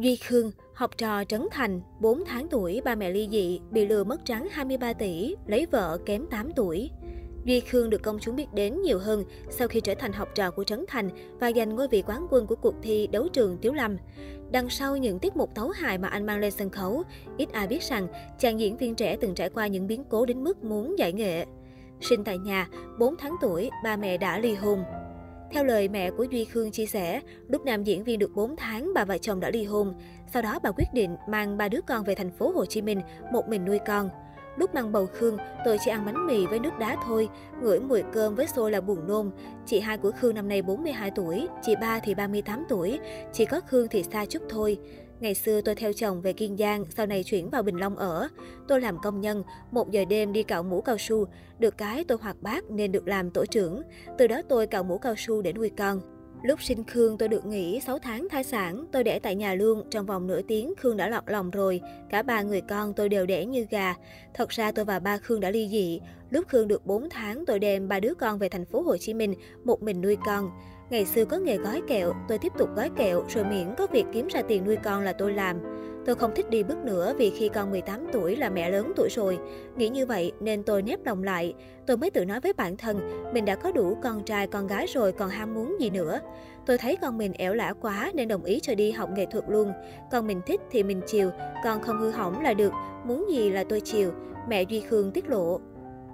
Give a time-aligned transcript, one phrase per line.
[0.00, 4.04] Duy Khương, học trò Trấn Thành, 4 tháng tuổi, ba mẹ ly dị, bị lừa
[4.04, 6.90] mất trắng 23 tỷ, lấy vợ kém 8 tuổi.
[7.44, 10.50] Duy Khương được công chúng biết đến nhiều hơn sau khi trở thành học trò
[10.50, 11.10] của Trấn Thành
[11.40, 13.96] và giành ngôi vị quán quân của cuộc thi đấu trường Tiếu Lâm.
[14.50, 17.02] Đằng sau những tiết mục tấu hài mà anh mang lên sân khấu,
[17.38, 18.08] ít ai biết rằng
[18.38, 21.44] chàng diễn viên trẻ từng trải qua những biến cố đến mức muốn giải nghệ.
[22.00, 24.84] Sinh tại nhà, 4 tháng tuổi, ba mẹ đã ly hôn.
[25.52, 28.90] Theo lời mẹ của Duy Khương chia sẻ, lúc nam diễn viên được 4 tháng,
[28.94, 29.94] bà và chồng đã ly hôn.
[30.32, 33.00] Sau đó bà quyết định mang ba đứa con về thành phố Hồ Chí Minh,
[33.32, 34.10] một mình nuôi con.
[34.56, 37.28] Lúc mang bầu Khương, tôi chỉ ăn bánh mì với nước đá thôi,
[37.62, 39.30] ngửi mùi cơm với xôi là buồn nôn.
[39.66, 42.98] Chị hai của Khương năm nay 42 tuổi, chị ba thì 38 tuổi,
[43.32, 44.78] chỉ có Khương thì xa chút thôi.
[45.20, 48.28] Ngày xưa tôi theo chồng về Kiên Giang, sau này chuyển vào Bình Long ở.
[48.68, 51.24] Tôi làm công nhân, một giờ đêm đi cạo mũ cao su.
[51.58, 53.82] Được cái tôi hoạt bát nên được làm tổ trưởng.
[54.18, 56.00] Từ đó tôi cạo mũ cao su để nuôi con.
[56.42, 59.82] Lúc sinh Khương tôi được nghỉ 6 tháng thai sản, tôi đẻ tại nhà luôn,
[59.90, 61.80] trong vòng nửa tiếng Khương đã lọt lòng rồi.
[62.10, 63.94] Cả ba người con tôi đều đẻ như gà.
[64.34, 66.00] Thật ra tôi và ba Khương đã ly dị.
[66.30, 69.14] Lúc Khương được 4 tháng tôi đem ba đứa con về thành phố Hồ Chí
[69.14, 69.34] Minh,
[69.64, 70.50] một mình nuôi con.
[70.90, 74.04] Ngày xưa có nghề gói kẹo, tôi tiếp tục gói kẹo rồi miễn có việc
[74.12, 75.56] kiếm ra tiền nuôi con là tôi làm.
[76.06, 79.08] Tôi không thích đi bước nữa vì khi con 18 tuổi là mẹ lớn tuổi
[79.08, 79.38] rồi.
[79.76, 81.54] Nghĩ như vậy nên tôi nép lòng lại.
[81.86, 84.86] Tôi mới tự nói với bản thân, mình đã có đủ con trai con gái
[84.86, 86.20] rồi còn ham muốn gì nữa.
[86.66, 89.44] Tôi thấy con mình ẻo lả quá nên đồng ý cho đi học nghệ thuật
[89.48, 89.72] luôn.
[90.10, 91.30] Con mình thích thì mình chiều,
[91.64, 92.72] con không hư hỏng là được,
[93.04, 94.12] muốn gì là tôi chiều.
[94.48, 95.60] Mẹ Duy Khương tiết lộ.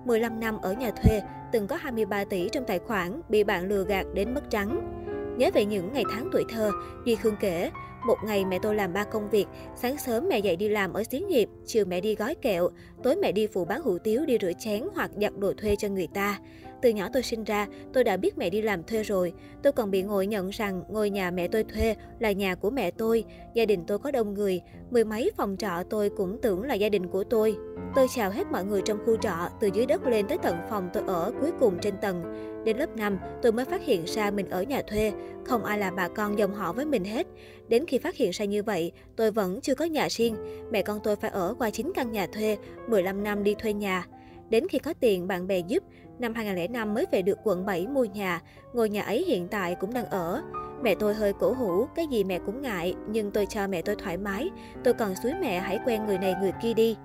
[0.06, 3.84] 15 năm ở nhà thuê, từng có 23 tỷ trong tài khoản, bị bạn lừa
[3.84, 4.92] gạt đến mất trắng.
[5.38, 6.70] Nhớ về những ngày tháng tuổi thơ,
[7.04, 7.70] Duy Khương kể,
[8.06, 11.04] một ngày mẹ tôi làm ba công việc, sáng sớm mẹ dậy đi làm ở
[11.04, 12.68] xí nghiệp, chiều mẹ đi gói kẹo,
[13.02, 15.88] tối mẹ đi phụ bán hủ tiếu đi rửa chén hoặc giặt đồ thuê cho
[15.88, 16.38] người ta.
[16.86, 19.32] Từ nhỏ tôi sinh ra, tôi đã biết mẹ đi làm thuê rồi.
[19.62, 22.90] Tôi còn bị ngồi nhận rằng ngôi nhà mẹ tôi thuê là nhà của mẹ
[22.90, 23.24] tôi.
[23.54, 26.88] Gia đình tôi có đông người, mười mấy phòng trọ tôi cũng tưởng là gia
[26.88, 27.56] đình của tôi.
[27.94, 30.88] Tôi chào hết mọi người trong khu trọ, từ dưới đất lên tới tận phòng
[30.92, 32.22] tôi ở cuối cùng trên tầng.
[32.64, 35.12] Đến lớp 5, tôi mới phát hiện ra mình ở nhà thuê,
[35.44, 37.26] không ai là bà con dòng họ với mình hết.
[37.69, 40.36] Đến khi phát hiện ra như vậy, tôi vẫn chưa có nhà riêng.
[40.70, 42.56] Mẹ con tôi phải ở qua 9 căn nhà thuê,
[42.88, 44.06] 15 năm đi thuê nhà.
[44.50, 45.82] Đến khi có tiền, bạn bè giúp,
[46.19, 48.41] năm 2005 mới về được quận 7 mua nhà.
[48.72, 50.43] Ngôi nhà ấy hiện tại cũng đang ở.
[50.82, 53.97] Mẹ tôi hơi cổ hủ, cái gì mẹ cũng ngại, nhưng tôi cho mẹ tôi
[53.97, 54.50] thoải mái.
[54.84, 56.97] Tôi còn suối mẹ hãy quen người này người kia đi.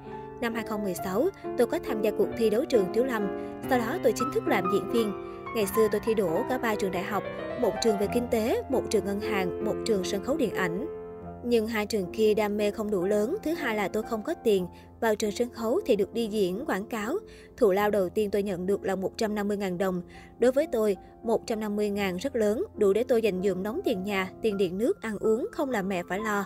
[0.42, 1.28] Năm 2016,
[1.58, 3.28] tôi có tham gia cuộc thi đấu trường Tiếu Lâm.
[3.70, 5.14] Sau đó tôi chính thức làm diễn viên.
[5.56, 7.24] Ngày xưa tôi thi đỗ cả ba trường đại học,
[7.62, 11.01] một trường về kinh tế, một trường ngân hàng, một trường sân khấu điện ảnh.
[11.44, 14.34] Nhưng hai trường kia đam mê không đủ lớn, thứ hai là tôi không có
[14.34, 14.68] tiền.
[15.00, 17.18] Vào trường sân khấu thì được đi diễn, quảng cáo.
[17.58, 20.02] Thù lao đầu tiên tôi nhận được là 150.000 đồng.
[20.40, 24.58] Đối với tôi, 150.000 rất lớn, đủ để tôi dành dụm đóng tiền nhà, tiền
[24.58, 26.46] điện nước, ăn uống, không làm mẹ phải lo.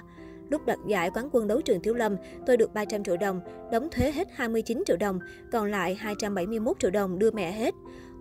[0.50, 3.39] Lúc đoạt giải quán quân đấu trường Thiếu Lâm, tôi được 300 triệu đồng,
[3.72, 5.19] đóng thuế hết 29 triệu đồng,
[5.51, 7.73] còn lại 271 triệu đồng đưa mẹ hết.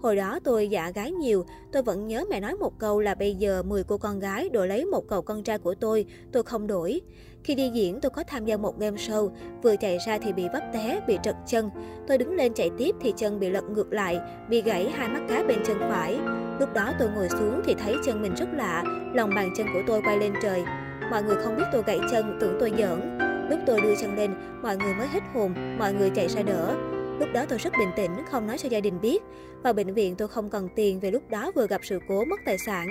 [0.04, 3.34] Hồi đó tôi dạ gái nhiều, tôi vẫn nhớ mẹ nói một câu là bây
[3.34, 6.66] giờ 10 cô con gái đổi lấy một cậu con trai của tôi, tôi không
[6.66, 7.00] đổi.
[7.44, 9.30] Khi đi diễn tôi có tham gia một game show,
[9.62, 11.70] vừa chạy ra thì bị vấp té, bị trật chân.
[12.08, 15.20] Tôi đứng lên chạy tiếp thì chân bị lật ngược lại, bị gãy hai mắt
[15.28, 16.18] cá bên chân phải.
[16.60, 18.84] Lúc đó tôi ngồi xuống thì thấy chân mình rất lạ,
[19.14, 20.62] lòng bàn chân của tôi quay lên trời.
[21.10, 23.18] Mọi người không biết tôi gãy chân, tưởng tôi giỡn.
[23.50, 24.30] Lúc tôi đưa chân lên,
[24.62, 26.93] mọi người mới hết hồn, mọi người chạy ra đỡ.
[27.18, 29.22] Lúc đó tôi rất bình tĩnh, không nói cho gia đình biết.
[29.62, 32.40] Vào bệnh viện tôi không cần tiền vì lúc đó vừa gặp sự cố mất
[32.46, 32.86] tài sản.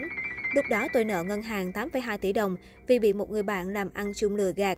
[0.55, 2.55] Lúc đó tôi nợ ngân hàng 8,2 tỷ đồng
[2.87, 4.77] vì bị một người bạn làm ăn chung lừa gạt.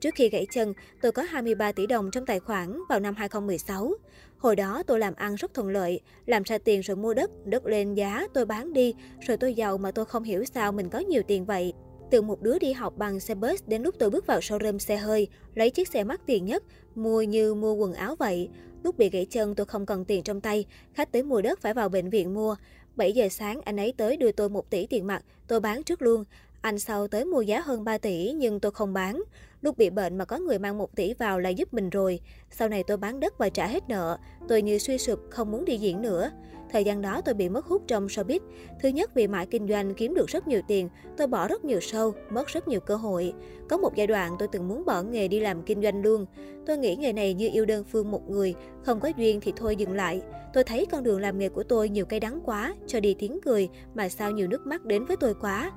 [0.00, 3.94] Trước khi gãy chân, tôi có 23 tỷ đồng trong tài khoản vào năm 2016.
[4.38, 7.66] Hồi đó tôi làm ăn rất thuận lợi, làm ra tiền rồi mua đất, đất
[7.66, 8.94] lên giá tôi bán đi,
[9.26, 11.72] rồi tôi giàu mà tôi không hiểu sao mình có nhiều tiền vậy.
[12.10, 14.96] Từ một đứa đi học bằng xe bus đến lúc tôi bước vào showroom xe
[14.96, 16.62] hơi, lấy chiếc xe mắc tiền nhất,
[16.94, 18.48] mua như mua quần áo vậy.
[18.82, 21.74] Lúc bị gãy chân tôi không cần tiền trong tay, khách tới mua đất phải
[21.74, 22.56] vào bệnh viện mua.
[22.96, 26.02] 7 giờ sáng anh ấy tới đưa tôi 1 tỷ tiền mặt, tôi bán trước
[26.02, 26.24] luôn.
[26.60, 29.22] Anh sau tới mua giá hơn 3 tỷ nhưng tôi không bán.
[29.62, 32.20] Lúc bị bệnh mà có người mang 1 tỷ vào là giúp mình rồi.
[32.50, 34.18] Sau này tôi bán đất và trả hết nợ.
[34.48, 36.30] Tôi như suy sụp, không muốn đi diễn nữa.
[36.74, 38.40] Thời gian đó tôi bị mất hút trong showbiz.
[38.80, 41.78] Thứ nhất vì mãi kinh doanh kiếm được rất nhiều tiền, tôi bỏ rất nhiều
[41.78, 43.32] show, mất rất nhiều cơ hội.
[43.68, 46.26] Có một giai đoạn tôi từng muốn bỏ nghề đi làm kinh doanh luôn.
[46.66, 49.76] Tôi nghĩ nghề này như yêu đơn phương một người, không có duyên thì thôi
[49.76, 50.22] dừng lại.
[50.52, 53.38] Tôi thấy con đường làm nghề của tôi nhiều cây đắng quá, cho đi tiếng
[53.44, 55.72] cười mà sao nhiều nước mắt đến với tôi quá.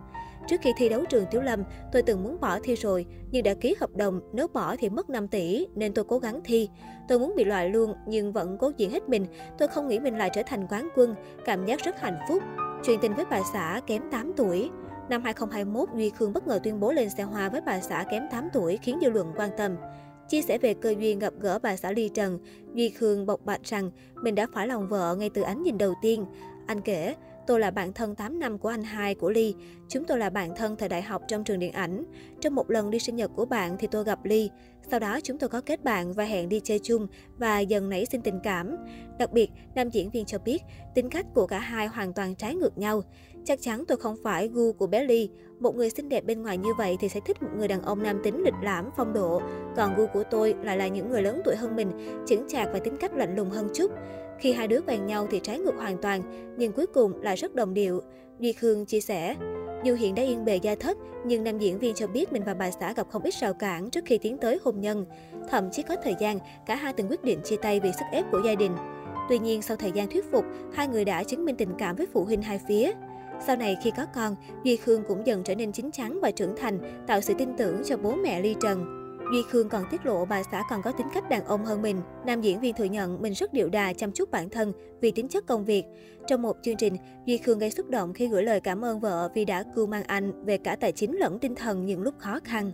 [0.48, 3.54] Trước khi thi đấu trường Tiểu Lâm, tôi từng muốn bỏ thi rồi, nhưng đã
[3.54, 6.70] ký hợp đồng, nếu bỏ thì mất 5 tỷ, nên tôi cố gắng thi.
[7.08, 9.26] Tôi muốn bị loại luôn, nhưng vẫn cố diễn hết mình.
[9.58, 12.44] Tôi không nghĩ mình lại trở thành quán quân, cảm giác rất hạnh phúc.
[12.84, 14.70] Truyền tình với bà xã kém 8 tuổi.
[15.10, 18.24] Năm 2021, Duy Khương bất ngờ tuyên bố lên xe hoa với bà xã kém
[18.32, 19.76] 8 tuổi khiến dư luận quan tâm.
[20.30, 22.40] Chia sẻ về cơ duyên gặp gỡ bà xã Ly Trần,
[22.74, 23.92] Duy Khương bộc bạch rằng
[24.24, 26.26] mình đã phải lòng vợ ngay từ ánh nhìn đầu tiên.
[26.66, 27.16] Anh kể,
[27.48, 29.56] tôi là bạn thân 8 năm của anh hai của Ly.
[29.90, 32.04] Chúng tôi là bạn thân thời đại học trong trường điện ảnh.
[32.42, 34.50] Trong một lần đi sinh nhật của bạn thì tôi gặp Ly.
[34.92, 37.08] Sau đó chúng tôi có kết bạn và hẹn đi chơi chung
[37.38, 38.76] và dần nảy sinh tình cảm.
[39.20, 40.62] Đặc biệt, nam diễn viên cho biết
[40.96, 43.02] tính cách của cả hai hoàn toàn trái ngược nhau.
[43.46, 45.30] Chắc chắn tôi không phải gu của bé Ly.
[45.60, 48.04] Một người xinh đẹp bên ngoài như vậy thì sẽ thích một người đàn ông
[48.04, 49.42] nam tính lịch lãm, phong độ.
[49.76, 51.92] Còn gu của tôi lại là những người lớn tuổi hơn mình,
[52.28, 53.92] chững chạc và tính cách lạnh lùng hơn chút.
[54.40, 57.56] Khi hai đứa quen nhau thì trái ngược hoàn toàn, nhưng cuối cùng lại rất
[57.56, 58.02] đồng điệu.
[58.40, 59.36] Duy Khương chia sẻ,
[59.84, 62.54] dù hiện đã yên bề gia thất, nhưng nam diễn viên cho biết mình và
[62.54, 65.06] bà xã gặp không ít rào cản trước khi tiến tới hôn nhân.
[65.50, 68.26] Thậm chí có thời gian, cả hai từng quyết định chia tay vì sức ép
[68.32, 68.72] của gia đình.
[69.30, 72.06] Tuy nhiên, sau thời gian thuyết phục, hai người đã chứng minh tình cảm với
[72.14, 72.92] phụ huynh hai phía.
[73.46, 76.56] Sau này khi có con, Duy Khương cũng dần trở nên chín chắn và trưởng
[76.58, 79.07] thành, tạo sự tin tưởng cho bố mẹ Ly Trần.
[79.32, 82.02] Duy Khương còn tiết lộ bà xã còn có tính cách đàn ông hơn mình.
[82.26, 85.28] Nam diễn viên thừa nhận mình rất điệu đà chăm chút bản thân vì tính
[85.28, 85.84] chất công việc.
[86.28, 89.30] Trong một chương trình, Duy Khương gây xúc động khi gửi lời cảm ơn vợ
[89.34, 92.40] vì đã cưu mang anh về cả tài chính lẫn tinh thần những lúc khó
[92.44, 92.72] khăn.